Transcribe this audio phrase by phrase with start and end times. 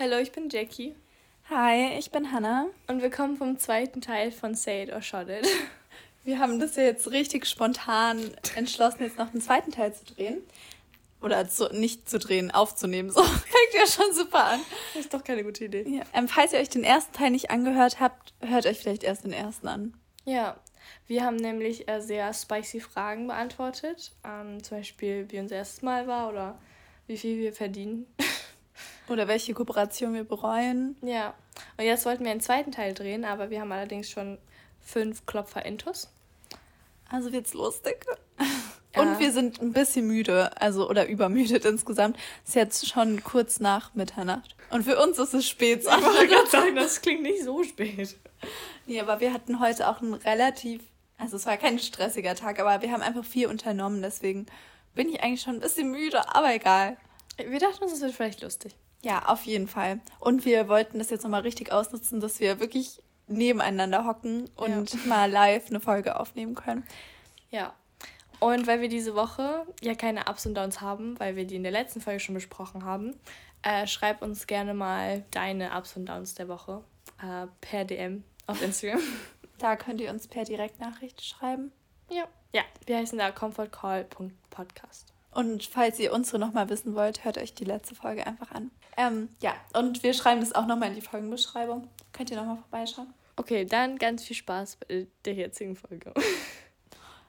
[0.00, 0.94] Hallo, ich bin Jackie.
[1.50, 2.66] Hi, ich bin Hannah.
[2.86, 5.44] Und wir kommen vom zweiten Teil von Say It or Shot It.
[6.24, 8.20] Wir haben das ja jetzt richtig spontan
[8.54, 10.42] entschlossen, jetzt noch einen zweiten Teil zu drehen.
[11.20, 13.10] Oder zu, nicht zu drehen, aufzunehmen.
[13.10, 14.60] So fängt ja schon super an.
[14.94, 15.84] Das ist doch keine gute Idee.
[15.88, 16.04] Ja.
[16.14, 19.32] Ähm, falls ihr euch den ersten Teil nicht angehört habt, hört euch vielleicht erst den
[19.32, 19.94] ersten an.
[20.24, 20.60] Ja,
[21.08, 24.12] wir haben nämlich äh, sehr spicy Fragen beantwortet.
[24.24, 26.56] Ähm, zum Beispiel, wie unser erstes Mal war oder
[27.08, 28.06] wie viel wir verdienen.
[29.08, 30.96] Oder welche Kooperation wir bereuen.
[31.02, 31.34] Ja,
[31.76, 34.38] und jetzt wollten wir einen zweiten Teil drehen, aber wir haben allerdings schon
[34.80, 36.10] fünf Klopfer-Intus.
[37.10, 38.04] Also wird's lustig.
[38.94, 39.02] Ja.
[39.02, 42.16] Und wir sind ein bisschen müde, also oder übermüdet insgesamt.
[42.44, 44.56] Es ist jetzt schon kurz nach Mitternacht.
[44.70, 45.80] Und für uns ist es spät.
[45.80, 48.16] Ich wollte gerade sagen, das klingt nicht so spät.
[48.86, 50.82] Nee, aber wir hatten heute auch einen relativ,
[51.18, 54.46] also es war kein stressiger Tag, aber wir haben einfach viel unternommen, deswegen
[54.94, 56.96] bin ich eigentlich schon ein bisschen müde, aber egal.
[57.36, 58.74] Wir dachten uns, es wird vielleicht lustig.
[59.02, 60.00] Ja, auf jeden Fall.
[60.18, 65.00] Und wir wollten das jetzt nochmal richtig ausnutzen, dass wir wirklich nebeneinander hocken und ja.
[65.06, 66.84] mal live eine Folge aufnehmen können.
[67.50, 67.74] Ja.
[68.40, 71.62] Und weil wir diese Woche ja keine Ups und Downs haben, weil wir die in
[71.64, 73.14] der letzten Folge schon besprochen haben,
[73.62, 76.84] äh, schreib uns gerne mal deine Ups und Downs der Woche
[77.20, 79.00] äh, per DM auf Instagram.
[79.58, 81.72] da könnt ihr uns per Direktnachricht schreiben.
[82.10, 82.24] Ja.
[82.54, 85.12] Ja, wir heißen da comfortcall.podcast.
[85.38, 88.72] Und falls ihr unsere nochmal wissen wollt, hört euch die letzte Folge einfach an.
[88.96, 91.86] Ähm, ja, und wir schreiben das auch nochmal in die Folgenbeschreibung.
[92.12, 93.14] Könnt ihr nochmal vorbeischauen.
[93.36, 96.12] Okay, dann ganz viel Spaß bei der jetzigen Folge.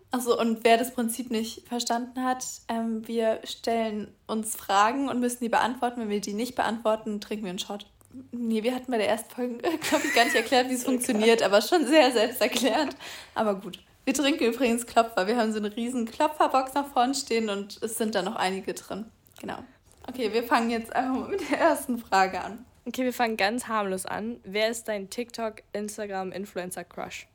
[0.10, 5.44] Achso, und wer das Prinzip nicht verstanden hat, ähm, wir stellen uns Fragen und müssen
[5.44, 6.02] die beantworten.
[6.02, 7.86] Wenn wir die nicht beantworten, trinken wir einen Shot.
[8.32, 11.44] Nee, wir hatten bei der ersten Folge, glaube ich, gar nicht erklärt, wie es funktioniert,
[11.44, 12.96] aber schon sehr selbst erklärt.
[13.36, 13.78] Aber gut.
[14.10, 15.28] Wir trinken übrigens Klopfer.
[15.28, 18.74] Wir haben so eine riesen Klopferbox nach vorne stehen und es sind da noch einige
[18.74, 19.06] drin.
[19.40, 19.60] Genau.
[20.08, 22.66] Okay, wir fangen jetzt einfach mal mit der ersten Frage an.
[22.86, 24.40] Okay, wir fangen ganz harmlos an.
[24.44, 27.28] Wer ist dein TikTok, Instagram, Influencer Crush?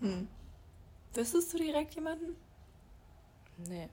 [0.00, 0.28] Hm.
[1.14, 2.36] Wüsstest du direkt jemanden?
[3.66, 3.88] Nee.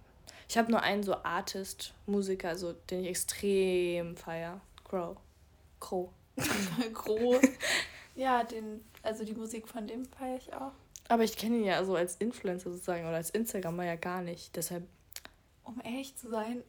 [0.50, 4.59] Ich habe nur einen so Artist, Musiker, so, den ich extrem feier.
[4.84, 5.16] Crow.
[5.79, 6.09] Crow.
[6.94, 7.40] Crow.
[8.16, 10.73] ja, den, also die Musik von dem feiere ich auch.
[11.13, 14.56] Aber ich kenne ihn ja so als Influencer sozusagen oder als Instagrammer ja gar nicht.
[14.56, 14.88] Deshalb.
[15.63, 16.63] Um ehrlich zu sein,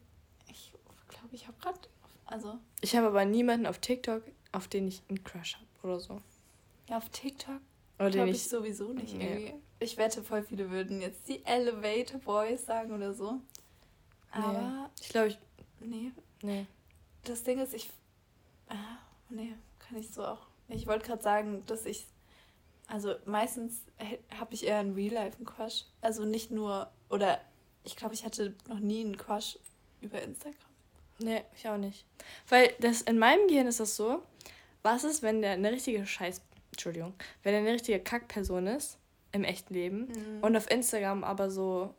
[0.47, 0.71] ich
[1.07, 1.79] glaube, ich habe gerade.
[2.25, 2.59] Also.
[2.81, 6.21] Ich habe aber niemanden auf TikTok, auf den ich einen Crush habe oder so.
[6.87, 7.59] Ja, auf TikTok
[7.97, 9.25] glaube ich, ich sowieso nicht nee.
[9.27, 9.53] irgendwie.
[9.79, 13.39] Ich wette, voll viele würden jetzt die Elevator Boys sagen oder so.
[14.29, 14.51] Aber.
[14.51, 15.01] Nee.
[15.01, 15.39] Ich glaube, ich.
[15.79, 16.11] Nee.
[16.43, 16.67] Nee.
[17.23, 17.89] Das Ding ist, ich.
[18.69, 20.45] Ah, nee, kann ich so auch.
[20.67, 22.05] Ich wollte gerade sagen, dass ich
[22.87, 23.83] also meistens
[24.39, 25.85] habe ich eher einen Real-Life-Crush.
[26.01, 27.39] Also nicht nur, oder
[27.83, 29.57] ich glaube, ich hatte noch nie einen Crush
[30.01, 30.55] über Instagram.
[31.19, 32.05] Nee, ich auch nicht.
[32.49, 34.21] Weil das in meinem Gehirn ist das so,
[34.83, 36.41] was ist, wenn der eine richtige Scheiß,
[36.71, 37.13] Entschuldigung,
[37.43, 38.97] wenn er eine richtige Kackperson ist
[39.31, 40.43] im echten Leben mhm.
[40.43, 41.93] und auf Instagram aber so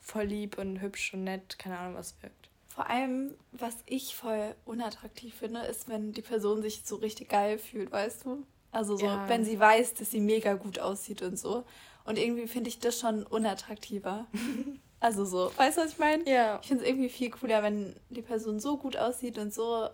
[0.00, 2.50] voll lieb und hübsch und nett, keine Ahnung, was wirkt.
[2.68, 7.58] Vor allem, was ich voll unattraktiv finde, ist, wenn die Person sich so richtig geil
[7.58, 8.46] fühlt, weißt du?
[8.72, 9.28] Also so, ja.
[9.28, 11.64] wenn sie weiß, dass sie mega gut aussieht und so.
[12.04, 14.26] Und irgendwie finde ich das schon unattraktiver.
[15.00, 16.28] also so, weißt du, was ich meine?
[16.28, 16.58] Ja.
[16.62, 19.88] Ich finde es irgendwie viel cooler, wenn die Person so gut aussieht und so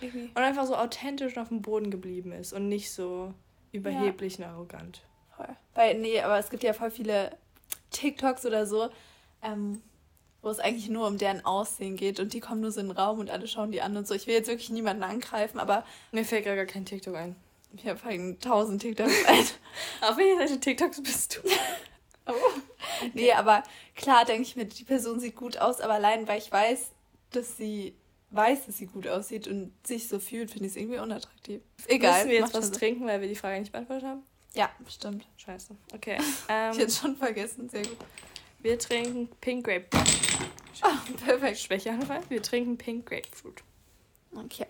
[0.00, 0.30] irgendwie.
[0.34, 3.32] Und einfach so authentisch auf dem Boden geblieben ist und nicht so
[3.72, 4.46] überheblich ja.
[4.46, 5.02] und arrogant.
[5.36, 5.56] Voll.
[5.74, 7.36] Weil, nee, aber es gibt ja voll viele
[7.90, 8.88] TikToks oder so,
[9.42, 9.82] ähm,
[10.42, 12.96] wo es eigentlich nur um deren Aussehen geht und die kommen nur so in den
[12.96, 14.14] Raum und alle schauen die an und so.
[14.14, 15.84] Ich will jetzt wirklich niemanden angreifen, aber.
[16.12, 17.36] Mir fällt gar kein TikTok ein.
[17.76, 19.12] Ich habe halt tausend TikToks.
[20.00, 21.48] Auf welcher Seite TikToks bist du?
[22.26, 22.32] oh.
[23.00, 23.10] Okay.
[23.14, 23.62] Nee, aber
[23.96, 26.90] klar denke ich mir, die Person sieht gut aus, aber allein weil ich weiß,
[27.30, 27.94] dass sie
[28.30, 31.62] weiß, dass sie gut aussieht und sich so fühlt, finde ich es irgendwie unattraktiv.
[31.86, 32.18] Egal.
[32.18, 34.22] Müssen wir jetzt was trinken, weil wir die Frage nicht beantwortet haben?
[34.54, 35.26] Ja, stimmt.
[35.36, 35.76] Scheiße.
[35.94, 36.18] Okay.
[36.48, 37.96] Ähm, ich hätte schon vergessen, sehr gut.
[38.60, 40.48] Wir trinken Pink Grapefruit.
[40.82, 41.58] Oh, perfekt.
[41.58, 42.20] Schwächeanfall.
[42.28, 43.62] Wir trinken Pink Grapefruit.
[44.34, 44.66] Okay.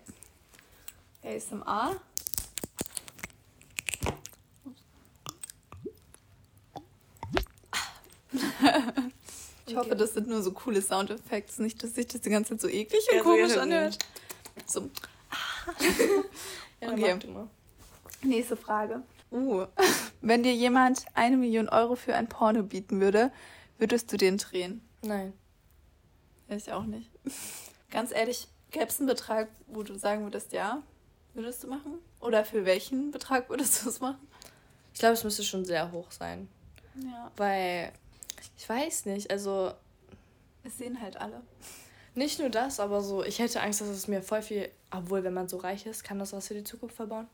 [1.23, 1.95] ASMR.
[9.67, 12.61] ich hoffe, das sind nur so coole Soundeffekte, nicht, dass sich das die ganze Zeit
[12.61, 13.97] so eklig und ja, komisch so anhört.
[14.65, 14.81] So.
[16.81, 17.19] ja, okay.
[18.21, 19.03] Nächste Frage.
[19.31, 19.65] Uh,
[20.21, 23.31] wenn dir jemand eine Million Euro für ein Porno bieten würde,
[23.77, 24.81] würdest du den drehen?
[25.01, 25.33] Nein.
[26.47, 27.09] Ich auch nicht.
[27.89, 30.83] Ganz ehrlich, gäbe es einen Betrag, wo du sagen würdest, ja,
[31.33, 31.99] würdest du machen?
[32.19, 34.27] Oder für welchen Betrag würdest du es machen?
[34.93, 36.47] Ich glaube, es müsste schon sehr hoch sein.
[37.03, 37.31] Ja.
[37.35, 37.91] Weil
[38.57, 39.71] ich weiß nicht, also.
[40.63, 41.41] Es sehen halt alle.
[42.15, 45.33] Nicht nur das, aber so, ich hätte Angst, dass es mir voll viel obwohl, wenn
[45.33, 47.27] man so reich ist, kann das was für die Zukunft verbauen.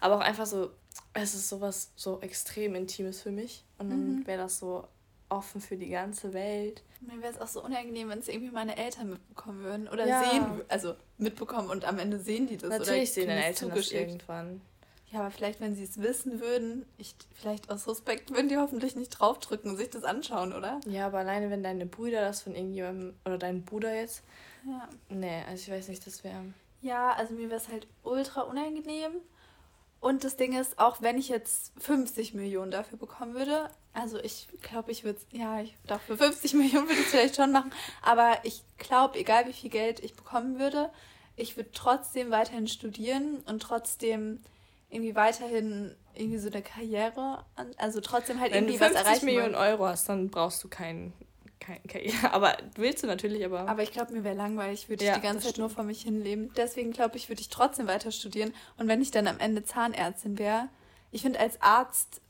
[0.00, 0.70] Aber auch einfach so,
[1.14, 3.64] es ist sowas so extrem Intimes für mich.
[3.78, 4.26] Und dann mhm.
[4.26, 4.86] wäre das so
[5.28, 6.82] offen für die ganze Welt.
[7.00, 9.88] Mir wäre es auch so unangenehm, wenn es irgendwie meine Eltern mitbekommen würden.
[9.88, 10.30] Oder ja.
[10.30, 12.70] sehen, also mitbekommen und am Ende sehen die das.
[12.70, 14.60] Natürlich sehen deine Eltern das irgendwann.
[15.10, 18.94] Ja, aber vielleicht, wenn sie es wissen würden, ich, vielleicht aus Respekt würden die hoffentlich
[18.94, 20.80] nicht draufdrücken und sich das anschauen, oder?
[20.86, 24.22] Ja, aber alleine, wenn deine Brüder das von irgendjemandem, oder dein Bruder jetzt.
[24.66, 24.88] Ja.
[25.08, 26.42] Nee, also ich weiß nicht, das wäre.
[26.82, 29.12] Ja, also mir wäre es halt ultra unangenehm.
[30.00, 34.46] Und das Ding ist, auch wenn ich jetzt 50 Millionen dafür bekommen würde, also ich
[34.62, 37.72] glaube, ich würde es, ja, ich dafür 50 Millionen würde ich es vielleicht schon machen,
[38.02, 40.90] aber ich glaube, egal wie viel Geld ich bekommen würde,
[41.34, 44.40] ich würde trotzdem weiterhin studieren und trotzdem
[44.90, 47.44] irgendwie weiterhin irgendwie so eine Karriere,
[47.76, 49.04] also trotzdem halt irgendwie was erreichen.
[49.04, 51.12] Wenn du 50 Millionen Euro hast, dann brauchst du keinen
[51.60, 52.16] kein, Karriere.
[52.32, 53.68] Aber willst du natürlich, aber.
[53.68, 55.68] Aber ich glaube, mir wäre langweilig, würde ich ja, die ganze Zeit stimmt.
[55.68, 56.50] nur vor mich hinleben.
[56.56, 58.54] Deswegen glaube ich, würde ich trotzdem weiter studieren.
[58.76, 60.68] Und wenn ich dann am Ende Zahnärztin wäre,
[61.10, 62.20] ich finde, als Arzt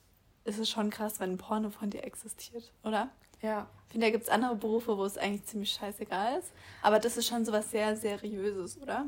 [0.44, 3.10] ist es schon krass, wenn ein Porno von dir existiert, oder?
[3.43, 3.69] Ja.
[3.87, 6.52] Ich finde, da gibt es andere Berufe, wo es eigentlich ziemlich scheißegal ist.
[6.82, 9.06] Aber das ist schon so was sehr Seriöses, oder?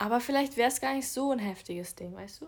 [0.00, 2.46] Aber vielleicht wäre es gar nicht so ein heftiges Ding, weißt du?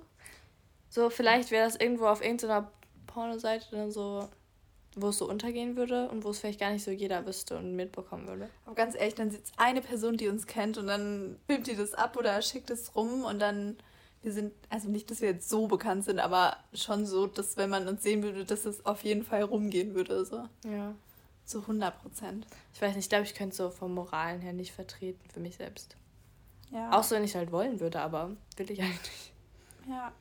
[0.88, 2.70] So, vielleicht wäre das irgendwo auf irgendeiner
[3.06, 4.28] Pornoseite dann so
[4.94, 7.74] wo es so untergehen würde und wo es vielleicht gar nicht so jeder wüsste und
[7.74, 8.48] mitbekommen würde.
[8.66, 11.94] Aber ganz ehrlich, dann sitzt eine Person, die uns kennt und dann filmt die das
[11.94, 13.76] ab oder schickt es rum und dann,
[14.22, 17.70] wir sind, also nicht, dass wir jetzt so bekannt sind, aber schon so, dass wenn
[17.70, 20.24] man uns sehen würde, dass es auf jeden Fall rumgehen würde.
[20.24, 20.44] So.
[20.68, 20.94] Ja.
[21.44, 22.46] Zu 100 Prozent.
[22.74, 25.40] Ich weiß nicht, ich glaube, ich könnte es so vom Moralen her nicht vertreten für
[25.40, 25.96] mich selbst.
[26.72, 26.92] Ja.
[26.92, 29.32] Auch so, wenn ich halt wollen würde, aber will ich eigentlich.
[29.88, 30.12] Ja.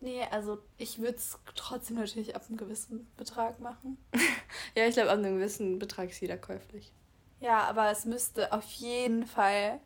[0.00, 3.98] Nee, also ich würde es trotzdem natürlich ab einem gewissen Betrag machen.
[4.76, 6.92] ja, ich glaube, ab einem gewissen Betrag ist jeder käuflich.
[7.40, 9.80] Ja, aber es müsste auf jeden Fall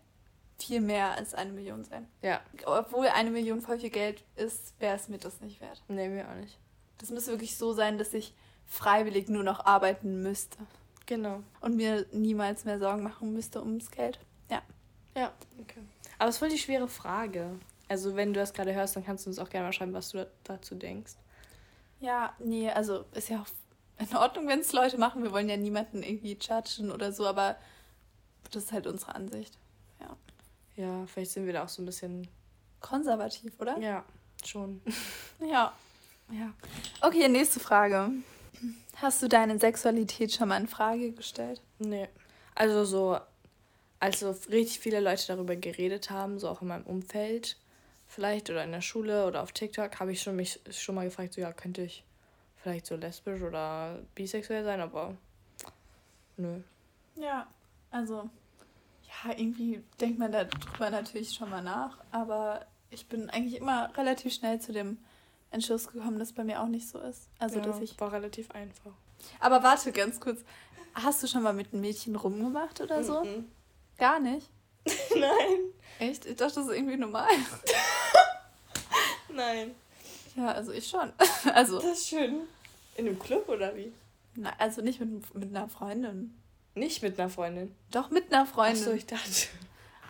[0.58, 2.06] viel mehr als eine Million sein.
[2.22, 2.40] Ja.
[2.66, 5.82] Obwohl eine Million voll viel Geld ist, wäre es mir das nicht wert.
[5.88, 6.58] Nee, mir auch nicht.
[6.98, 8.34] Das müsste wirklich so sein, dass ich
[8.66, 10.58] freiwillig nur noch arbeiten müsste.
[11.06, 11.42] Genau.
[11.60, 14.20] Und mir niemals mehr Sorgen machen müsste ums Geld.
[14.50, 14.62] Ja.
[15.16, 15.80] Ja, okay.
[16.22, 17.58] Aber es ist voll die schwere Frage.
[17.88, 20.10] Also wenn du das gerade hörst, dann kannst du uns auch gerne mal schreiben, was
[20.10, 21.14] du dazu denkst.
[21.98, 23.48] Ja, nee, also ist ja auch
[23.98, 25.24] in Ordnung, wenn es Leute machen.
[25.24, 27.56] Wir wollen ja niemanden irgendwie judgen oder so, aber
[28.52, 29.58] das ist halt unsere Ansicht.
[29.98, 30.16] Ja.
[30.76, 32.28] Ja, vielleicht sind wir da auch so ein bisschen
[32.78, 33.76] konservativ, oder?
[33.78, 34.04] Ja,
[34.44, 34.80] schon.
[35.40, 35.72] ja.
[36.30, 36.52] Ja.
[37.00, 38.10] Okay, nächste Frage.
[38.94, 41.60] Hast du deine Sexualität schon mal in Frage gestellt?
[41.80, 42.08] Nee.
[42.54, 43.18] Also so,
[44.02, 47.56] als so richtig viele Leute darüber geredet haben, so auch in meinem Umfeld,
[48.08, 51.34] vielleicht oder in der Schule oder auf TikTok habe ich schon mich schon mal gefragt,
[51.34, 52.02] so ja, könnte ich
[52.56, 55.14] vielleicht so lesbisch oder bisexuell sein, aber
[56.36, 56.62] nö.
[57.14, 57.46] Ja,
[57.92, 58.28] also
[59.04, 64.34] ja, irgendwie denkt man darüber natürlich schon mal nach, aber ich bin eigentlich immer relativ
[64.34, 64.98] schnell zu dem
[65.52, 67.28] Entschluss gekommen, dass bei mir auch nicht so ist.
[67.38, 68.94] Also ja, dass ich war relativ einfach.
[69.38, 70.40] Aber warte ganz kurz,
[70.92, 73.22] hast du schon mal mit einem Mädchen rumgemacht oder so?
[73.22, 73.44] Mm -mm.
[74.02, 74.50] Gar nicht.
[75.14, 75.60] Nein.
[76.00, 76.26] Echt?
[76.26, 77.28] Ich dachte, das ist irgendwie normal.
[79.32, 79.76] Nein.
[80.34, 81.12] Ja, also ich schon.
[81.54, 81.78] Also.
[81.78, 82.40] Das ist schön.
[82.96, 83.92] In einem Club oder wie?
[84.34, 86.36] Na, also nicht mit, mit einer Freundin.
[86.74, 87.76] Nicht mit einer Freundin?
[87.92, 88.82] Doch, mit einer Freundin.
[88.82, 89.46] Ach so, ich dachte.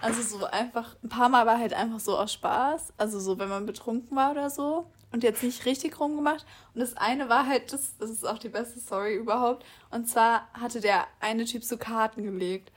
[0.01, 2.95] Also so einfach, ein paar Mal war halt einfach so aus Spaß.
[2.97, 4.87] Also so, wenn man betrunken war oder so.
[5.13, 6.47] Und jetzt nicht richtig rumgemacht.
[6.73, 9.67] Und das eine war halt, das, das ist auch die beste Story überhaupt.
[9.91, 12.73] Und zwar hatte der eine Typ so Karten gelegt.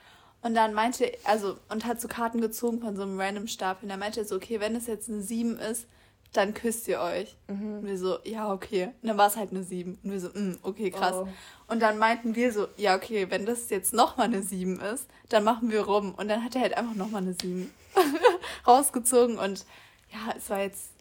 [0.46, 3.86] Und dann meinte, also, und hat so Karten gezogen von so einem random Stapel.
[3.86, 5.88] Und er meinte so, okay, wenn es jetzt eine 7 ist,
[6.34, 7.36] dann küsst ihr euch.
[7.48, 7.80] Mhm.
[7.80, 8.92] Und wir so, ja, okay.
[9.02, 9.98] Und dann war es halt eine 7.
[10.04, 11.16] Und wir so, mm, okay, krass.
[11.16, 11.28] Oh.
[11.66, 15.44] Und dann meinten wir so, ja, okay, wenn das jetzt nochmal eine 7 ist, dann
[15.44, 16.14] machen wir rum.
[16.14, 17.74] Und dann hat er halt einfach nochmal eine 7
[18.68, 19.40] rausgezogen.
[19.40, 19.66] Und
[20.12, 20.92] ja, es war jetzt,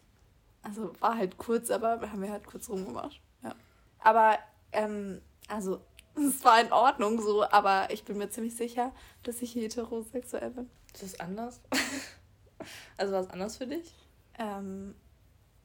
[0.63, 3.21] also war halt kurz, aber haben wir halt kurz rumgemacht.
[3.43, 3.53] Ja.
[3.99, 4.39] Aber,
[4.71, 5.81] ähm, also
[6.27, 8.91] es war in Ordnung so, aber ich bin mir ziemlich sicher,
[9.23, 10.69] dass ich heterosexuell bin.
[10.93, 11.61] Ist das anders?
[12.97, 13.93] also war es anders für dich?
[14.37, 14.95] Ähm,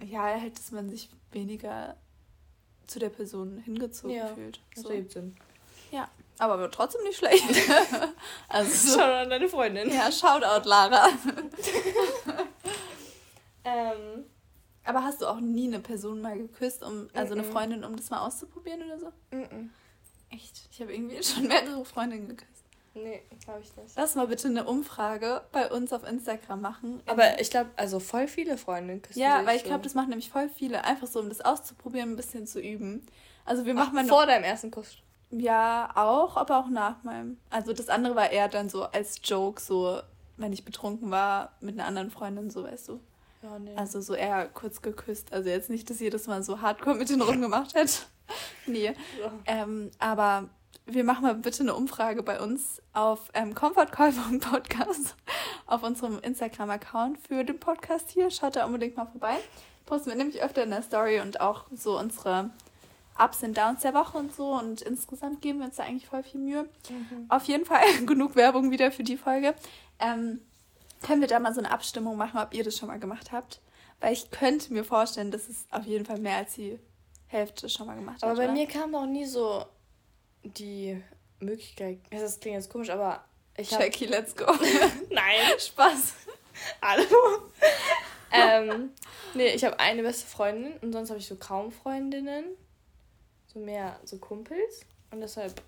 [0.03, 1.97] ja, halt, dass man sich weniger
[2.87, 4.61] zu der Person hingezogen ja, fühlt.
[4.75, 4.83] So.
[4.83, 5.37] Das ergibt Sinn.
[5.93, 7.45] Ja, aber trotzdem nicht schlecht.
[8.49, 9.91] also, Shoutout an deine Freundin.
[9.91, 11.09] Ja, Shoutout, Lara.
[13.65, 14.25] ähm,
[14.85, 18.11] aber hast du auch nie eine Person mal geküsst, um, also eine Freundin, um das
[18.11, 19.13] mal auszuprobieren oder so?
[19.31, 19.71] Mhm.
[20.31, 20.69] Echt?
[20.71, 22.65] Ich habe irgendwie schon mehrere Freundinnen geküsst.
[22.95, 23.95] Nee, glaube ich nicht.
[23.97, 27.01] Lass mal bitte eine Umfrage bei uns auf Instagram machen.
[27.07, 30.31] Aber ich glaube, also voll viele Freundinnen küssen Ja, weil ich glaube, das machen nämlich
[30.31, 30.85] voll viele.
[30.85, 33.07] Einfach so, um das auszuprobieren, ein bisschen zu üben.
[33.45, 34.97] Also wir machen Ach, mal vor deinem ersten Kuss.
[35.31, 37.39] Ja, auch, aber auch nach meinem.
[37.49, 40.01] Also das andere war eher dann so als Joke, so
[40.37, 43.01] wenn ich betrunken war, mit einer anderen Freundin, so weißt du.
[43.43, 43.75] Ja, nee.
[43.77, 45.33] Also so eher kurz geküsst.
[45.33, 47.93] Also jetzt nicht, dass jedes Mal so hardcore mit den Rum gemacht hätte.
[48.67, 48.95] nee.
[49.21, 49.33] Ja.
[49.47, 50.49] Ähm, aber
[50.87, 55.17] wir machen mal bitte eine Umfrage bei uns auf ähm, comfortcall.podcast
[55.67, 58.31] auf unserem Instagram-Account für den Podcast hier.
[58.31, 59.37] Schaut da unbedingt mal vorbei.
[59.87, 62.51] Posten wir nämlich öfter in der Story und auch so unsere
[63.19, 64.53] Ups und Downs der Woche und so.
[64.53, 66.65] Und insgesamt geben wir uns da eigentlich voll viel Mühe.
[66.89, 67.27] Mhm.
[67.29, 69.55] Auf jeden Fall genug Werbung wieder für die Folge.
[69.99, 70.41] Ähm,
[71.03, 73.61] können wir da mal so eine Abstimmung machen, ob ihr das schon mal gemacht habt?
[74.01, 76.79] Weil ich könnte mir vorstellen, dass es auf jeden Fall mehr als die
[77.27, 78.39] Hälfte schon mal gemacht aber hat.
[78.39, 78.61] Aber bei oder?
[78.61, 79.65] mir kam noch nie so
[80.43, 81.03] die
[81.39, 81.99] Möglichkeit.
[82.11, 83.25] Das klingt jetzt komisch, aber
[83.57, 83.81] ich hab...
[83.81, 84.47] Jackie, let's go.
[85.11, 85.37] Nein.
[85.59, 86.15] Spaß.
[86.83, 87.51] Hallo.
[88.33, 88.91] ähm,
[89.35, 92.45] nee, ich habe eine beste Freundin und sonst habe ich so kaum Freundinnen.
[93.47, 94.81] So mehr so Kumpels.
[95.11, 95.61] Und deshalb.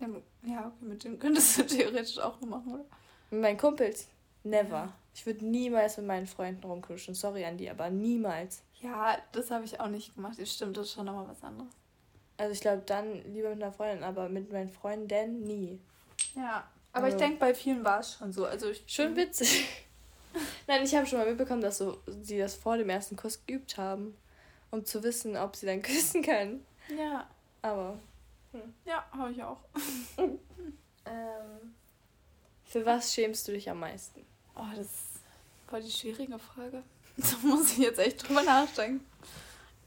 [0.00, 2.84] Ja, okay, mit dem könntest du theoretisch auch machen, oder?
[3.30, 4.08] Mit meinen Kumpels?
[4.44, 4.92] Never.
[5.14, 7.14] Ich würde niemals mit meinen Freunden rumkuscheln.
[7.14, 8.62] Sorry an die, aber niemals.
[8.80, 10.38] Ja, das habe ich auch nicht gemacht.
[10.38, 11.72] Das stimmt, das ist schon nochmal was anderes.
[12.36, 15.80] Also ich glaube dann lieber mit einer Freundin, aber mit meinen Freunden nie.
[16.34, 18.44] Ja, aber also, ich denke, bei vielen war es schon so.
[18.44, 19.66] Also ich, schon witzig.
[20.66, 23.78] Nein, ich habe schon mal mitbekommen, dass so, sie das vor dem ersten Kuss geübt
[23.78, 24.16] haben,
[24.70, 26.64] um zu wissen, ob sie dann küssen können.
[26.96, 27.28] Ja.
[27.62, 27.98] Aber.
[28.52, 28.74] Hm.
[28.84, 29.58] Ja, habe ich auch.
[30.18, 31.74] ähm,
[32.64, 34.24] für was schämst du dich am meisten?
[34.56, 34.88] Oh, das
[35.70, 36.82] war die schwierige Frage.
[37.16, 39.06] Da muss ich jetzt echt drüber nachdenken.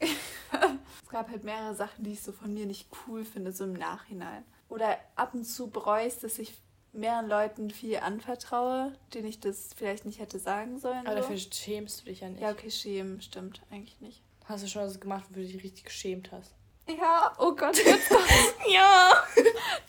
[0.00, 3.74] es gab halt mehrere Sachen, die ich so von mir nicht cool finde, so im
[3.74, 4.44] Nachhinein.
[4.70, 6.54] Oder ab und zu bereue ich, dass ich
[6.92, 11.06] mehreren Leuten viel anvertraue, denen ich das vielleicht nicht hätte sagen sollen.
[11.06, 11.28] Aber so.
[11.28, 12.40] dafür schämst du dich ja nicht.
[12.40, 14.22] Ja, okay, schämen stimmt eigentlich nicht.
[14.46, 16.54] Hast du schon was gemacht, wo du dich richtig geschämt hast?
[16.88, 18.54] Ja, oh Gott, jetzt kommt's.
[18.72, 19.12] ja,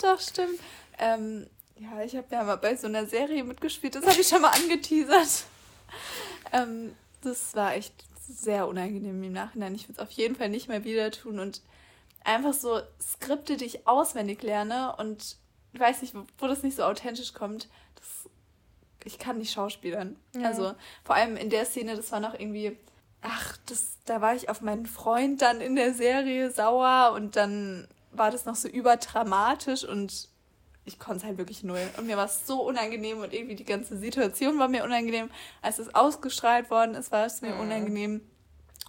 [0.02, 0.60] doch, stimmt.
[0.98, 1.48] Ähm,
[1.80, 4.52] ja, ich habe ja mal bei so einer Serie mitgespielt, das habe ich schon mal
[4.52, 5.46] angeteasert.
[6.52, 9.76] Ähm, das war echt sehr unangenehm im Nachhinein.
[9.76, 11.62] Ich würde es auf jeden Fall nicht mehr wieder tun und
[12.24, 15.38] einfach so Skripte, die ich auswendig lerne und
[15.74, 17.70] ich weiß nicht, wo das nicht so authentisch kommt.
[17.96, 18.30] Das,
[19.04, 20.16] ich kann nicht schauspielern.
[20.36, 20.48] Ja.
[20.48, 22.78] Also vor allem in der Szene, das war noch irgendwie
[23.22, 27.88] ach, das, da war ich auf meinen Freund dann in der Serie sauer und dann
[28.12, 30.30] war das noch so überdramatisch und
[30.90, 31.88] ich konnte es halt wirklich null.
[31.98, 35.30] Und mir war es so unangenehm und irgendwie die ganze Situation war mir unangenehm.
[35.62, 37.60] Als es ausgestrahlt worden ist, war es mir mhm.
[37.62, 38.22] unangenehm.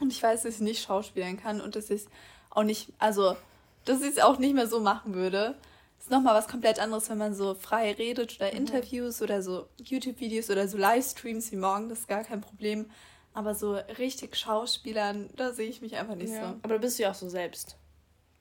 [0.00, 2.09] Und ich weiß, dass ich nicht schauspielen kann und dass ich es
[2.49, 3.37] auch nicht, also,
[3.85, 5.57] dass ich es auch nicht mehr so machen würde.
[5.99, 8.57] Das ist nochmal was komplett anderes, wenn man so frei redet oder mhm.
[8.57, 12.90] Interviews oder so YouTube-Videos oder so Livestreams wie morgen, das ist gar kein Problem.
[13.35, 16.40] Aber so richtig Schauspielern, da sehe ich mich einfach nicht ja.
[16.40, 16.47] so.
[16.62, 17.76] Aber da bist du ja auch so selbst.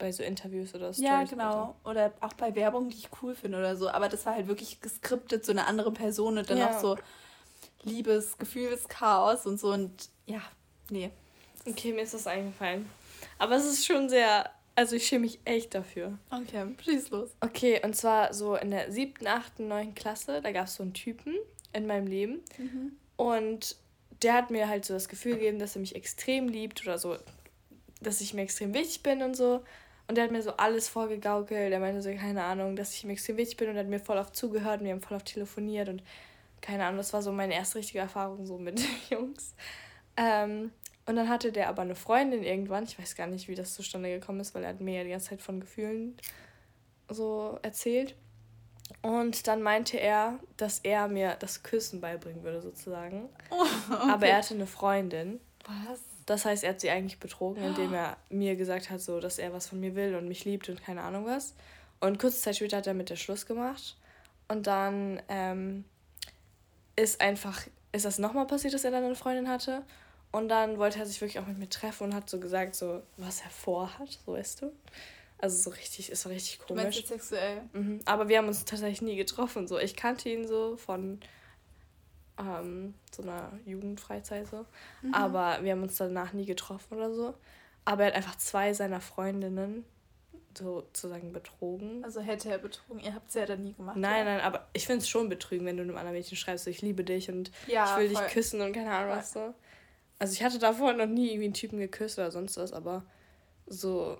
[0.00, 1.04] Bei so Interviews oder so.
[1.04, 1.76] Ja, genau.
[1.84, 1.90] Oder.
[1.90, 3.90] oder auch bei Werbung, die ich cool finde oder so.
[3.90, 6.70] Aber das war halt wirklich geskriptet, so eine andere Person und dann ja.
[6.70, 6.96] auch so
[7.82, 9.72] Liebes, Gefühlschaos und so.
[9.72, 10.40] Und ja,
[10.90, 11.10] nee.
[11.66, 12.88] Okay, mir ist das eingefallen.
[13.38, 14.50] Aber es ist schon sehr.
[14.74, 16.18] Also ich schäme mich echt dafür.
[16.30, 17.30] Okay, schieß los.
[17.40, 20.94] Okay, und zwar so in der siebten, achten, neunten Klasse, da gab es so einen
[20.94, 21.34] Typen
[21.74, 22.40] in meinem Leben.
[22.56, 22.92] Mhm.
[23.16, 23.76] Und
[24.22, 27.16] der hat mir halt so das Gefühl gegeben, dass er mich extrem liebt oder so,
[28.00, 29.62] dass ich mir extrem wichtig bin und so.
[30.10, 31.72] Und der hat mir so alles vorgegaukelt.
[31.72, 34.34] Er meinte so, keine Ahnung, dass ich extrem wichtig bin und hat mir voll oft
[34.34, 36.02] zugehört und wir haben voll oft telefoniert und
[36.60, 39.54] keine Ahnung, das war so meine erste richtige Erfahrung so mit Jungs.
[40.16, 40.72] Ähm,
[41.06, 44.10] und dann hatte der aber eine Freundin irgendwann, ich weiß gar nicht, wie das zustande
[44.10, 46.16] gekommen ist, weil er hat mir ja die ganze Zeit von Gefühlen
[47.08, 48.16] so erzählt.
[49.02, 53.28] Und dann meinte er, dass er mir das Küssen beibringen würde, sozusagen.
[53.50, 53.62] Oh,
[53.94, 54.10] okay.
[54.10, 55.38] Aber er hatte eine Freundin.
[55.86, 56.00] Was?
[56.30, 59.52] Das heißt, er hat sie eigentlich betrogen, indem er mir gesagt hat, so, dass er
[59.52, 61.54] was von mir will und mich liebt und keine Ahnung was.
[61.98, 63.96] Und kurze Zeit später hat er mit der Schluss gemacht.
[64.46, 65.84] Und dann ähm,
[66.94, 69.82] ist einfach, ist das nochmal passiert, dass er dann eine Freundin hatte.
[70.30, 73.02] Und dann wollte er sich wirklich auch mit mir treffen und hat so gesagt, so,
[73.16, 74.72] was er vorhat, so weißt du.
[75.38, 76.68] Also so richtig, ist so richtig komisch.
[76.68, 77.62] Du meinst sexuell?
[77.72, 78.02] Mhm.
[78.04, 79.66] Aber wir haben uns tatsächlich nie getroffen.
[79.66, 81.18] So, ich kannte ihn so von
[82.40, 84.66] ähm, so einer Jugendfreizeit so.
[85.02, 85.14] Mhm.
[85.14, 87.34] Aber wir haben uns danach nie getroffen oder so.
[87.84, 89.84] Aber er hat einfach zwei seiner Freundinnen
[90.56, 92.04] sozusagen betrogen.
[92.04, 93.96] Also hätte er betrogen, ihr habt es ja dann nie gemacht.
[93.96, 94.36] Nein, oder?
[94.36, 96.82] nein, aber ich finde es schon betrügen, wenn du einem anderen Mädchen schreibst, so, ich
[96.82, 98.24] liebe dich und ja, ich will voll.
[98.24, 99.18] dich küssen und keine Ahnung voll.
[99.18, 99.54] was so.
[100.18, 103.04] Also ich hatte davor noch nie irgendwie einen Typen geküsst oder sonst was, aber
[103.66, 104.18] so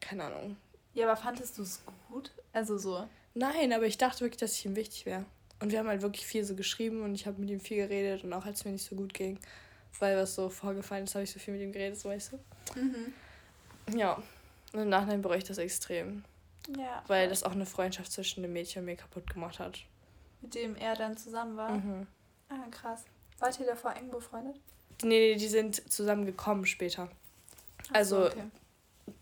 [0.00, 0.56] keine Ahnung.
[0.94, 2.30] Ja, aber fandest du es gut?
[2.52, 3.06] Also so.
[3.34, 5.24] Nein, aber ich dachte wirklich, dass ich ihm wichtig wäre.
[5.60, 8.24] Und wir haben halt wirklich viel so geschrieben und ich habe mit ihm viel geredet
[8.24, 9.38] und auch als es mir nicht so gut ging,
[9.98, 12.80] weil was so vorgefallen ist, habe ich so viel mit ihm geredet, so weißt du.
[12.80, 13.98] Mhm.
[13.98, 14.22] Ja.
[14.72, 16.24] Und im Nachhinein bereue ich das extrem.
[16.76, 17.02] Ja.
[17.06, 19.80] Weil das auch eine Freundschaft zwischen dem Mädchen und mir kaputt gemacht hat.
[20.42, 21.70] mit dem er dann zusammen war.
[21.72, 22.06] Mhm.
[22.48, 23.04] Ah, krass.
[23.38, 24.56] Wart ihr davor eng befreundet?
[25.02, 27.08] Nee, nee, die sind zusammengekommen später.
[27.92, 28.42] Also, so, okay.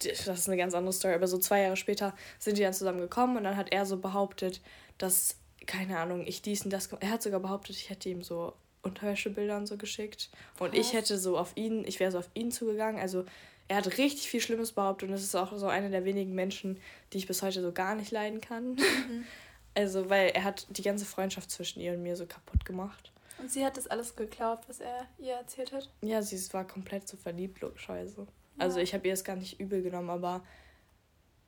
[0.01, 3.37] das ist eine ganz andere Story, aber so zwei Jahre später sind die dann zusammengekommen
[3.37, 4.61] und dann hat er so behauptet,
[4.99, 5.37] dass,
[5.67, 6.87] keine Ahnung, ich dies und das.
[7.01, 10.31] Er hat sogar behauptet, ich hätte ihm so Unterwäschebilder und so geschickt.
[10.59, 10.79] Und Was?
[10.79, 13.01] ich hätte so auf ihn, ich wäre so auf ihn zugegangen.
[13.01, 13.25] Also
[13.69, 16.79] er hat richtig viel Schlimmes behauptet und es ist auch so einer der wenigen Menschen,
[17.13, 18.75] die ich bis heute so gar nicht leiden kann.
[18.75, 19.25] Mhm.
[19.77, 23.11] Also, weil er hat die ganze Freundschaft zwischen ihr und mir so kaputt gemacht.
[23.39, 25.91] Und sie hat das alles geglaubt, was er ihr erzählt hat?
[26.01, 28.21] Ja, sie war komplett so verliebt, logischerweise.
[28.21, 28.27] Ja.
[28.59, 30.45] Also ich habe ihr das gar nicht übel genommen, aber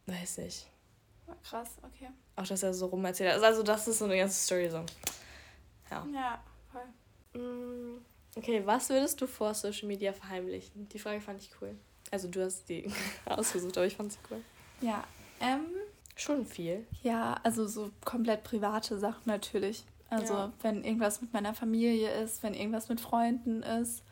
[0.06, 0.66] weiß nicht.
[1.48, 2.08] Krass, okay.
[2.36, 3.42] Auch, dass er so rum erzählt hat.
[3.42, 4.84] Also das ist so eine ganze Story so.
[5.90, 6.06] Ja.
[6.12, 6.42] Ja,
[6.72, 7.40] voll.
[7.40, 7.98] Mm,
[8.36, 10.88] okay, was würdest du vor Social Media verheimlichen?
[10.88, 11.76] Die Frage fand ich cool.
[12.10, 12.90] Also du hast die
[13.26, 14.40] ausgesucht, aber ich fand sie cool.
[14.80, 15.04] Ja,
[15.40, 15.66] ähm.
[16.18, 16.86] Schon viel.
[17.02, 19.84] Ja, also so komplett private Sachen natürlich.
[20.08, 20.52] Also ja.
[20.62, 24.02] wenn irgendwas mit meiner Familie ist, wenn irgendwas mit Freunden ist.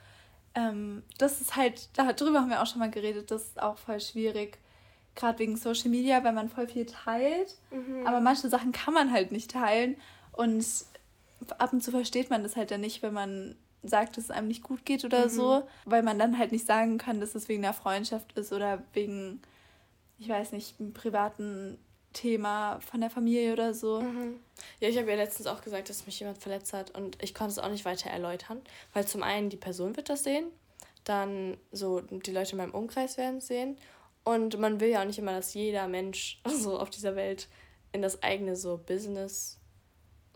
[0.54, 4.00] Ähm, das ist halt, darüber haben wir auch schon mal geredet, das ist auch voll
[4.00, 4.59] schwierig.
[5.14, 7.56] Gerade wegen Social Media, weil man voll viel teilt.
[7.71, 8.06] Mhm.
[8.06, 9.97] Aber manche Sachen kann man halt nicht teilen.
[10.33, 10.64] Und
[11.59, 14.49] ab und zu versteht man das halt dann nicht, wenn man sagt, dass es einem
[14.49, 15.30] nicht gut geht oder mhm.
[15.30, 18.83] so, weil man dann halt nicht sagen kann, dass es wegen der Freundschaft ist oder
[18.92, 19.42] wegen,
[20.18, 21.78] ich weiß nicht, einem privaten
[22.12, 24.00] Thema von der Familie oder so.
[24.00, 24.40] Mhm.
[24.80, 27.52] Ja, ich habe ja letztens auch gesagt, dass mich jemand verletzt hat und ich konnte
[27.52, 30.47] es auch nicht weiter erläutern, weil zum einen die Person wird das sehen,
[31.04, 33.76] dann so die Leute in meinem Umkreis werden es sehen
[34.24, 37.48] und man will ja auch nicht immer, dass jeder Mensch so auf dieser Welt
[37.92, 39.58] in das eigene so Business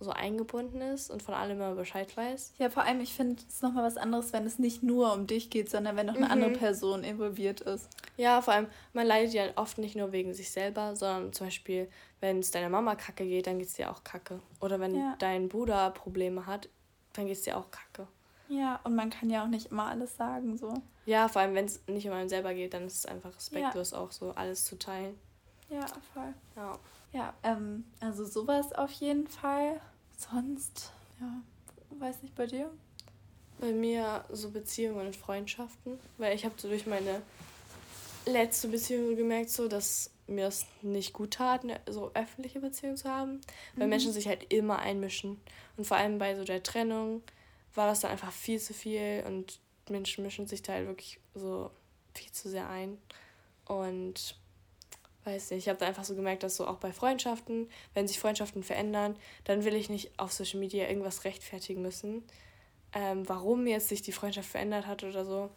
[0.00, 2.54] so eingebunden ist und von allem immer Bescheid weiß.
[2.59, 5.50] Ja, vor allem, ich finde es nochmal was anderes, wenn es nicht nur um dich
[5.50, 6.30] geht, sondern wenn noch eine mhm.
[6.30, 7.88] andere Person involviert ist.
[8.16, 11.88] Ja, vor allem, man leidet ja oft nicht nur wegen sich selber, sondern zum Beispiel,
[12.21, 14.40] wenn es deiner Mama kacke geht, dann geht es dir auch kacke.
[14.61, 15.16] Oder wenn ja.
[15.18, 16.68] dein Bruder Probleme hat,
[17.14, 18.07] dann geht es dir auch kacke.
[18.49, 20.75] Ja, und man kann ja auch nicht immer alles sagen, so.
[21.07, 23.90] Ja, vor allem, wenn es nicht um einen selber geht, dann ist es einfach respektlos,
[23.90, 23.99] ja.
[23.99, 25.18] auch so alles zu teilen.
[25.68, 26.35] Ja, voll.
[26.57, 26.79] Ja.
[27.12, 29.81] Ja, ähm, also sowas auf jeden Fall.
[30.16, 31.40] Sonst, ja,
[31.99, 32.70] weiß nicht bei dir?
[33.61, 37.23] Bei mir so Beziehungen und Freundschaften, weil ich habe so durch meine
[38.27, 43.09] letzte Beziehung gemerkt, so dass mir das nicht gut tat, eine so öffentliche Beziehung zu
[43.09, 43.40] haben,
[43.77, 43.90] weil mhm.
[43.90, 45.40] Menschen sich halt immer einmischen
[45.77, 47.23] und vor allem bei so der Trennung
[47.74, 51.70] war das dann einfach viel zu viel und Menschen mischen sich da halt wirklich so
[52.14, 52.98] viel zu sehr ein
[53.64, 54.37] und
[55.24, 58.18] weiß nicht, ich habe da einfach so gemerkt, dass so auch bei Freundschaften, wenn sich
[58.18, 62.24] Freundschaften verändern, dann will ich nicht auf Social Media irgendwas rechtfertigen müssen,
[62.94, 65.50] ähm, warum jetzt sich die Freundschaft verändert hat oder so.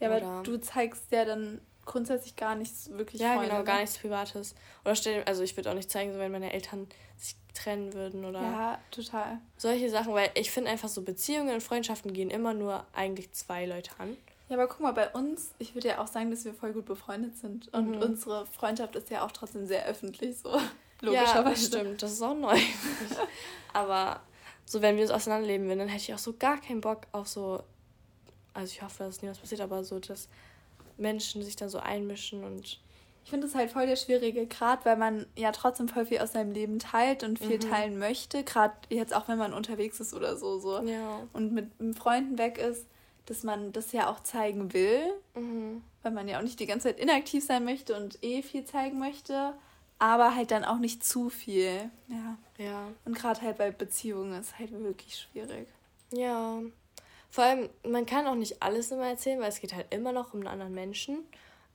[0.00, 3.76] Ja, oder aber du zeigst ja dann grundsätzlich gar nichts wirklich Ja, Freunde, genau, gar
[3.76, 3.80] ne?
[3.82, 4.54] nichts Privates.
[4.84, 8.24] Oder stell, also ich würde auch nicht zeigen, so wenn meine Eltern sich trennen würden
[8.24, 8.42] oder.
[8.42, 9.38] Ja, total.
[9.56, 13.64] Solche Sachen, weil ich finde einfach so Beziehungen und Freundschaften gehen immer nur eigentlich zwei
[13.64, 14.16] Leute an.
[14.48, 16.84] Ja, aber guck mal, bei uns, ich würde ja auch sagen, dass wir voll gut
[16.84, 17.72] befreundet sind.
[17.72, 18.02] Und mhm.
[18.02, 20.50] unsere Freundschaft ist ja auch trotzdem sehr öffentlich, so
[21.00, 21.36] logischerweise.
[21.36, 22.56] Ja, das stimmt, das ist auch neu.
[23.72, 24.20] aber
[24.64, 27.26] so, wenn wir uns auseinanderleben würden, dann hätte ich auch so gar keinen Bock auf
[27.26, 27.62] so,
[28.54, 30.28] also ich hoffe, dass nie was passiert, aber so, dass
[30.96, 32.80] Menschen sich dann so einmischen und.
[33.24, 36.30] Ich finde es halt voll der schwierige Grad, weil man ja trotzdem voll viel aus
[36.30, 37.70] seinem Leben teilt und viel mhm.
[37.70, 38.44] teilen möchte.
[38.44, 40.60] Gerade jetzt auch, wenn man unterwegs ist oder so.
[40.60, 40.80] so.
[40.82, 41.26] Ja.
[41.32, 42.86] Und mit, Freunden weg ist
[43.26, 45.02] dass man das ja auch zeigen will,
[45.34, 45.82] mhm.
[46.02, 48.98] weil man ja auch nicht die ganze Zeit inaktiv sein möchte und eh viel zeigen
[48.98, 49.52] möchte,
[49.98, 51.90] aber halt dann auch nicht zu viel.
[52.08, 52.38] Ja.
[52.58, 52.88] ja.
[53.04, 55.68] Und gerade halt bei Beziehungen ist halt wirklich schwierig.
[56.12, 56.60] Ja.
[57.30, 60.32] Vor allem, man kann auch nicht alles immer erzählen, weil es geht halt immer noch
[60.32, 61.18] um einen anderen Menschen.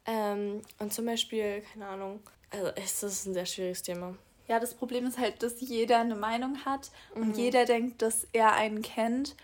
[0.06, 4.16] Ähm, und zum Beispiel, keine Ahnung, also ist das ein sehr schwieriges Thema.
[4.48, 7.34] Ja, das Problem ist halt, dass jeder eine Meinung hat und mhm.
[7.36, 9.36] jeder denkt, dass er einen kennt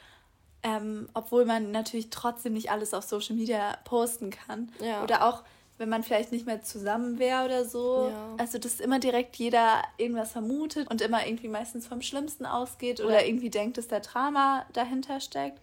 [0.64, 4.72] ähm, obwohl man natürlich trotzdem nicht alles auf Social Media posten kann.
[4.84, 5.04] Ja.
[5.04, 5.44] Oder auch,
[5.78, 8.10] wenn man vielleicht nicht mehr zusammen wäre oder so.
[8.10, 8.36] Ja.
[8.38, 13.10] Also, dass immer direkt jeder irgendwas vermutet und immer irgendwie meistens vom Schlimmsten ausgeht oder,
[13.10, 15.62] oder irgendwie denkt, dass der Drama dahinter steckt.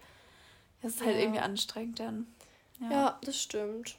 [0.85, 1.23] Das ist halt ja.
[1.23, 2.27] irgendwie anstrengend dann.
[2.81, 2.91] Ja.
[2.91, 3.97] ja, das stimmt.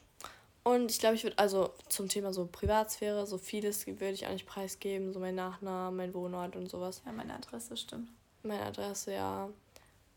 [0.62, 4.32] Und ich glaube, ich würde also zum Thema so Privatsphäre, so vieles würde ich auch
[4.32, 7.02] nicht preisgeben, so mein Nachname, mein Wohnort und sowas.
[7.04, 8.10] Ja, meine Adresse stimmt.
[8.42, 9.48] Meine Adresse, ja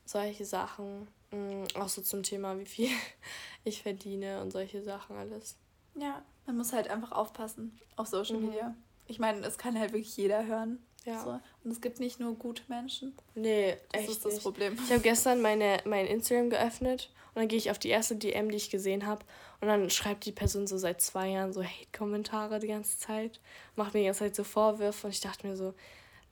[0.09, 1.07] solche Sachen.
[1.31, 2.89] Mm, auch so zum Thema, wie viel
[3.63, 5.55] ich verdiene und solche Sachen alles.
[5.95, 8.47] Ja, man muss halt einfach aufpassen auf Social mhm.
[8.47, 8.75] Media.
[9.07, 10.79] Ich meine, es kann halt wirklich jeder hören.
[11.05, 11.23] Ja.
[11.23, 11.39] So.
[11.63, 13.13] Und es gibt nicht nur gute Menschen.
[13.35, 14.43] Nee, das echt ist das nicht.
[14.43, 14.77] Problem.
[14.83, 18.49] Ich habe gestern meine, mein Instagram geöffnet und dann gehe ich auf die erste DM,
[18.49, 19.23] die ich gesehen habe.
[19.61, 23.39] Und dann schreibt die Person so seit zwei Jahren so Hate-Kommentare die ganze Zeit.
[23.75, 25.73] Macht mir die ganze Zeit so Vorwürfe und ich dachte mir so,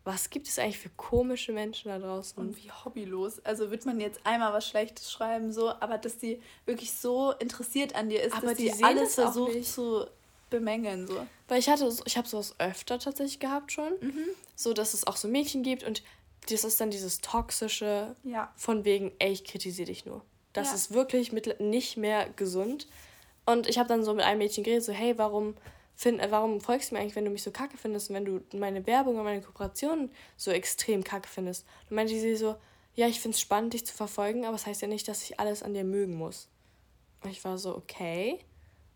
[0.08, 2.39] was gibt es eigentlich für komische Menschen da draußen?
[2.39, 3.43] Und wie hobbylos.
[3.45, 7.93] Also wird man jetzt einmal was Schlechtes schreiben, so, aber dass die wirklich so interessiert
[7.93, 10.08] an dir ist, aber dass die, die alles versucht zu
[10.49, 11.08] bemängeln.
[11.08, 11.27] So.
[11.47, 13.93] Weil ich hatte, ich habe sowas öfter tatsächlich gehabt schon.
[14.01, 14.25] Mhm.
[14.55, 16.03] So, dass es auch so Mädchen gibt und
[16.49, 18.51] das ist dann dieses toxische ja.
[18.55, 20.23] von wegen, ey, ich kritisiere dich nur.
[20.53, 20.75] Das ja.
[20.75, 22.88] ist wirklich mit, nicht mehr gesund.
[23.45, 25.55] Und ich habe dann so mit einem Mädchen geredet, so, hey, warum,
[25.95, 28.25] find, äh, warum folgst du mir eigentlich, wenn du mich so kacke findest und wenn
[28.25, 31.65] du meine Werbung und meine Kooperation so extrem kacke findest?
[31.89, 32.55] Und meinte sie so,
[32.95, 35.23] ja, ich finde es spannend, dich zu verfolgen, aber es das heißt ja nicht, dass
[35.23, 36.49] ich alles an dir mögen muss.
[37.23, 38.39] Und ich war so, okay.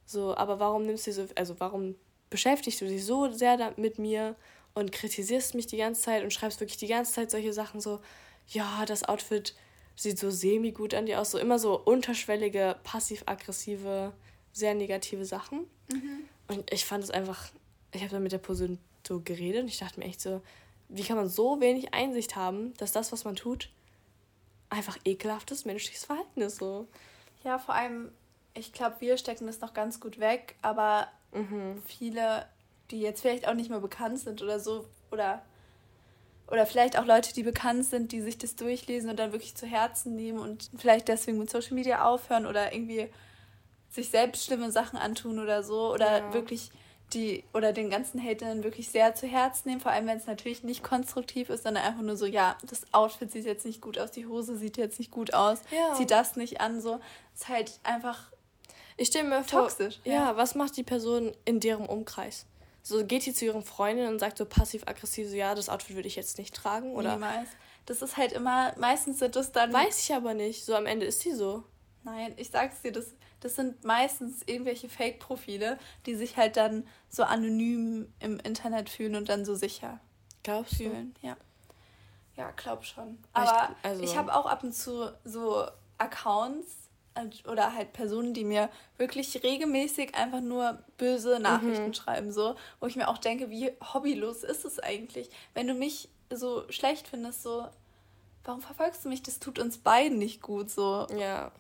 [0.06, 1.96] So, aber warum nimmst du so, also warum
[2.32, 4.36] beschäftigst du dich so sehr mit mir
[4.74, 8.00] und kritisierst mich die ganze Zeit und schreibst wirklich die ganze Zeit solche Sachen so,
[8.48, 9.54] ja, das Outfit
[9.96, 14.14] sieht so semi-gut an dir aus, so immer so unterschwellige, passiv-aggressive,
[14.54, 15.68] sehr negative Sachen.
[15.92, 16.24] Mhm.
[16.48, 17.50] Und ich fand es einfach,
[17.92, 20.42] ich habe dann mit der Person so geredet und ich dachte mir echt so,
[20.90, 23.70] wie kann man so wenig Einsicht haben, dass das, was man tut,
[24.70, 26.88] einfach ekelhaftes menschliches Verhalten ist so.
[27.44, 28.12] Ja, vor allem,
[28.54, 31.82] ich glaube, wir stecken das noch ganz gut weg, aber mhm.
[31.86, 32.46] viele,
[32.90, 35.42] die jetzt vielleicht auch nicht mehr bekannt sind oder so, oder,
[36.48, 39.66] oder vielleicht auch Leute, die bekannt sind, die sich das durchlesen und dann wirklich zu
[39.66, 43.10] Herzen nehmen und vielleicht deswegen mit Social Media aufhören oder irgendwie
[43.90, 46.34] sich selbst schlimme Sachen antun oder so oder ja.
[46.34, 46.72] wirklich
[47.14, 50.64] die oder den ganzen Hatern wirklich sehr zu Herzen nehmen, vor allem wenn es natürlich
[50.64, 54.12] nicht konstruktiv ist, sondern einfach nur so, ja, das Outfit sieht jetzt nicht gut aus,
[54.12, 55.94] die Hose sieht jetzt nicht gut aus, ja.
[55.96, 57.00] zieh das nicht an, so.
[57.36, 58.32] Ist halt einfach
[59.02, 60.00] ich stelle mir vor, toxisch.
[60.04, 60.14] Ja.
[60.14, 62.46] ja, was macht die Person in deren Umkreis?
[62.84, 66.08] So geht die zu ihren Freundinnen und sagt so passiv-aggressiv, so ja, das Outfit würde
[66.08, 67.14] ich jetzt nicht tragen, oder?
[67.14, 67.50] Niemals.
[67.86, 69.74] Das ist halt immer, meistens sind das dann.
[69.74, 70.66] Weiß ich aber nicht.
[70.66, 71.64] So am Ende ist die so.
[72.04, 77.24] Nein, ich sag's dir, das, das sind meistens irgendwelche Fake-Profile, die sich halt dann so
[77.24, 80.00] anonym im Internet fühlen und dann so sicher
[80.44, 81.14] Glaubst fühlen.
[81.22, 81.28] Du?
[81.28, 81.38] Ja.
[82.38, 83.20] Ja, glaub schon.
[83.34, 86.81] Aber ich, also ich habe auch ab und zu so Accounts
[87.48, 91.94] oder halt Personen, die mir wirklich regelmäßig einfach nur böse Nachrichten mhm.
[91.94, 95.30] schreiben, so, wo ich mir auch denke, wie hobbylos ist es eigentlich?
[95.54, 97.68] Wenn du mich so schlecht findest, so,
[98.44, 99.22] warum verfolgst du mich?
[99.24, 101.08] Das tut uns beiden nicht gut, so.
[101.18, 101.52] Ja.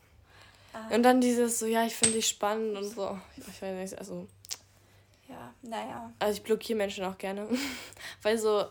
[0.74, 0.96] Ah.
[0.96, 3.20] Und dann dieses so, ja, ich finde dich spannend und so.
[3.36, 4.28] Ich weiß nicht, also.
[5.28, 6.12] Ja, naja.
[6.20, 7.48] Also ich blockiere Menschen auch gerne.
[8.22, 8.66] Weil so,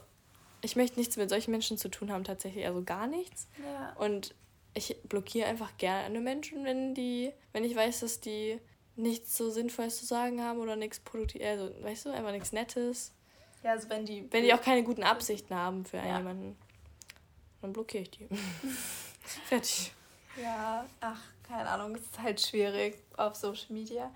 [0.62, 3.46] ich möchte nichts mit solchen Menschen zu tun haben, tatsächlich, also gar nichts.
[3.62, 3.92] Ja.
[4.02, 4.34] Und
[4.74, 8.60] ich blockiere einfach gerne Menschen, wenn die, wenn ich weiß, dass die
[8.96, 13.12] nichts so Sinnvolles zu sagen haben oder nichts Produktives, also weißt du, einfach nichts Nettes.
[13.62, 14.26] Ja, also wenn die.
[14.30, 16.18] Wenn die auch keine guten Absichten haben für ja.
[16.18, 16.56] jemanden,
[17.60, 18.28] dann blockiere ich die.
[19.46, 19.92] Fertig.
[20.40, 24.12] Ja, ach, keine Ahnung, es ist halt schwierig auf Social Media.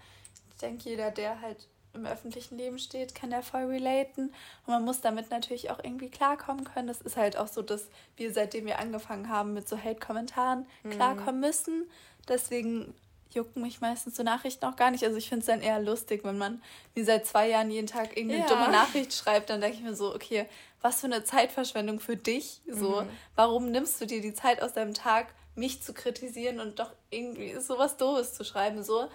[0.51, 4.33] Ich denke, jeder, der halt im öffentlichen Leben steht, kann da voll relaten.
[4.67, 6.89] Und man muss damit natürlich auch irgendwie klarkommen können.
[6.89, 10.91] Das ist halt auch so, dass wir, seitdem wir angefangen haben mit so Hate-Kommentaren, mhm.
[10.91, 11.89] klarkommen müssen.
[12.29, 12.95] Deswegen
[13.35, 15.05] jucken mich meistens so Nachrichten auch gar nicht.
[15.05, 16.63] Also ich finde es dann eher lustig, wenn man
[16.95, 18.49] wie seit zwei Jahren jeden Tag irgendeine ja.
[18.49, 20.47] dumme Nachricht schreibt, dann denke ich mir so, okay,
[20.81, 22.61] was für eine Zeitverschwendung für dich.
[22.71, 23.09] So, mhm.
[23.37, 27.59] warum nimmst du dir die Zeit aus deinem Tag, mich zu kritisieren und doch irgendwie
[27.61, 28.83] sowas Doofes zu schreiben?
[28.83, 29.09] So,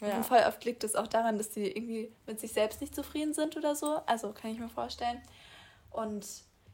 [0.00, 0.16] ja.
[0.16, 3.34] Und voll oft liegt es auch daran, dass die irgendwie mit sich selbst nicht zufrieden
[3.34, 4.00] sind oder so.
[4.06, 5.20] Also kann ich mir vorstellen.
[5.90, 6.26] Und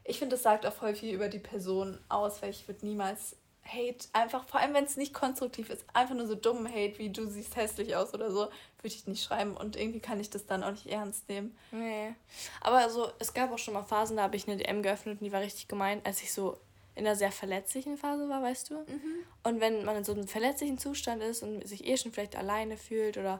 [0.03, 3.35] ich finde, das sagt auch voll viel über die Person aus, weil ich würde niemals
[3.67, 7.09] Hate, einfach, vor allem wenn es nicht konstruktiv ist, einfach nur so dummen Hate, wie
[7.09, 9.57] du siehst hässlich aus oder so, würde ich nicht schreiben.
[9.57, 11.57] Und irgendwie kann ich das dann auch nicht ernst nehmen.
[11.71, 12.13] Nee.
[12.61, 15.25] Aber also, es gab auch schon mal Phasen, da habe ich eine DM geöffnet und
[15.25, 16.57] die war richtig gemein, als ich so
[16.97, 18.75] in einer sehr verletzlichen Phase war, weißt du?
[18.79, 19.23] Mhm.
[19.43, 22.75] Und wenn man in so einem verletzlichen Zustand ist und sich eh schon vielleicht alleine
[22.75, 23.39] fühlt oder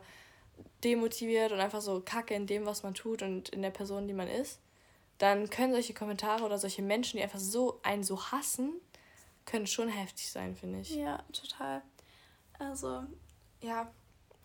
[0.83, 4.13] demotiviert und einfach so kacke in dem, was man tut und in der Person, die
[4.13, 4.59] man ist,
[5.17, 8.73] dann können solche Kommentare oder solche Menschen, die einfach so einen so hassen,
[9.45, 10.95] können schon heftig sein, finde ich.
[10.95, 11.81] Ja, total.
[12.59, 13.03] Also,
[13.61, 13.91] ja,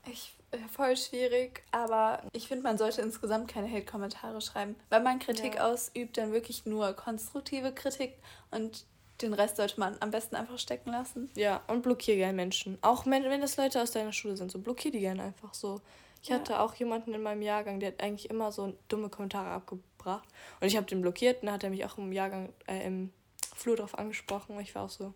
[0.07, 4.77] ich äh, voll schwierig, aber ich finde, man sollte insgesamt keine Hate-Kommentare schreiben.
[4.89, 5.71] Wenn man Kritik ja.
[5.71, 8.15] ausübt, dann wirklich nur konstruktive Kritik
[8.51, 8.87] und
[9.23, 11.31] den Rest sollte man am besten einfach stecken lassen.
[11.35, 12.79] Ja, und blockier gerne Menschen.
[12.83, 15.81] Auch wenn, wenn das Leute aus deiner Schule sind, so blockier die gerne einfach so.
[16.23, 16.37] Ich ja.
[16.37, 20.29] hatte auch jemanden in meinem Jahrgang, der hat eigentlich immer so dumme Kommentare abgebracht.
[20.61, 23.13] Und ich habe den blockiert und dann hat er mich auch im Jahrgang, äh, im
[23.57, 24.57] Flur drauf angesprochen.
[24.57, 25.15] Und ich war auch so,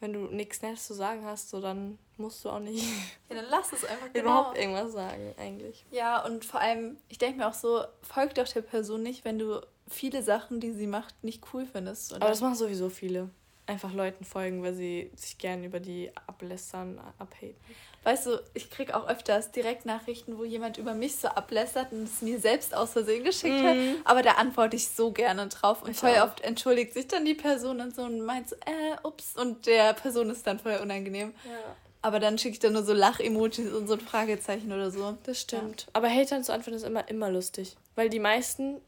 [0.00, 2.84] wenn du nichts Nettes zu sagen hast, so dann musst du auch nicht.
[3.28, 4.24] Ja, dann lass es einfach genau.
[4.24, 5.86] überhaupt irgendwas sagen, eigentlich.
[5.92, 9.38] Ja, und vor allem, ich denke mir auch so, folg doch der Person nicht, wenn
[9.38, 12.12] du viele Sachen, die sie macht, nicht cool findest.
[12.12, 12.22] Oder?
[12.22, 13.30] Aber das machen sowieso viele.
[13.66, 17.54] einfach Leuten folgen, weil sie sich gern über die ablässern, abhaten.
[18.02, 22.22] Weißt du, ich kriege auch öfters Direktnachrichten, wo jemand über mich so ablässert und es
[22.22, 23.66] mir selbst aus Versehen geschickt mhm.
[23.66, 23.76] hat.
[24.04, 25.82] Aber da antworte ich so gerne drauf.
[25.82, 26.28] Und ich voll auch.
[26.28, 29.36] oft entschuldigt sich dann die Person und so und meint so, äh, ups.
[29.36, 31.34] Und der Person ist dann voll unangenehm.
[31.44, 31.76] Ja.
[32.02, 35.18] Aber dann schicke ich dann nur so Lach-Emojis und so ein Fragezeichen oder so.
[35.24, 35.82] Das stimmt.
[35.82, 35.88] Ja.
[35.92, 37.76] Aber Hatern zu antworten ist immer, immer lustig.
[37.94, 38.80] Weil die meisten,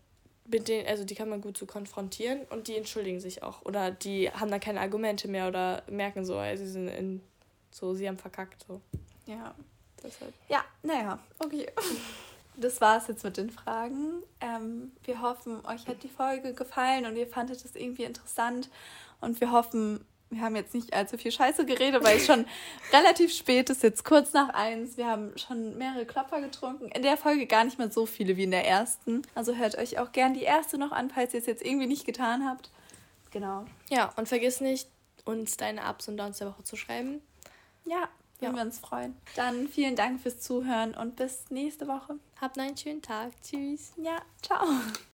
[0.47, 3.63] mit denen, also die kann man gut so konfrontieren und die entschuldigen sich auch.
[3.67, 7.21] Oder die haben dann keine Argumente mehr oder merken so, also sie sind in,
[7.73, 8.65] so, sie haben verkackt.
[8.69, 8.81] So.
[9.27, 9.55] Ja.
[10.03, 10.33] Deshalb.
[10.49, 11.67] Ja, naja, okay.
[12.57, 14.23] Das war es jetzt mit den Fragen.
[14.41, 18.69] Ähm, wir hoffen, euch hat die Folge gefallen und ihr fandet es irgendwie interessant.
[19.21, 22.45] Und wir hoffen, wir haben jetzt nicht allzu viel Scheiße geredet, weil es schon
[22.93, 24.97] relativ spät ist, jetzt kurz nach eins.
[24.97, 26.89] Wir haben schon mehrere Klopfer getrunken.
[26.89, 29.23] In der Folge gar nicht mehr so viele wie in der ersten.
[29.35, 32.05] Also hört euch auch gern die erste noch an, falls ihr es jetzt irgendwie nicht
[32.05, 32.71] getan habt.
[33.31, 33.65] Genau.
[33.89, 34.89] Ja, und vergiss nicht,
[35.25, 37.23] uns deine Ups und Downs der Woche zu schreiben.
[37.85, 38.55] Ja, würden ja.
[38.55, 39.17] wir uns freuen.
[39.37, 42.19] Dann vielen Dank fürs Zuhören und bis nächste Woche.
[42.41, 43.33] Habt einen schönen Tag.
[43.43, 43.93] Tschüss.
[43.97, 44.67] Ja, ciao.